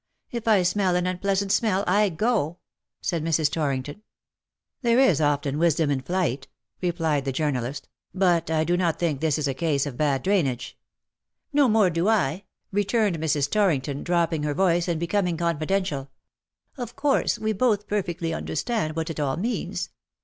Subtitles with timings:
[0.31, 2.57] If I smell an unpleasant smell I go/'
[3.01, 3.51] said Mrs.
[3.51, 3.95] Torrington.
[3.97, 4.01] ^^
[4.81, 6.47] There is often wisdom in flight,''
[6.81, 7.87] replied the journalist;"
[8.25, 10.75] but I do not think this is a case of bad drainage.''"
[11.53, 12.41] No more do 1/^
[12.71, 13.47] returned Mrs.
[13.47, 14.05] Torrington, TEARS AND TREASONS.
[14.05, 16.09] 305 dropping her voice and becoming confidential;
[16.77, 19.91] ^' of course we both perfectly understand what it all means.